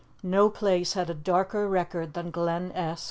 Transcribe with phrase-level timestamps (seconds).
[0.23, 2.99] No place had a darker record than Glen Esk.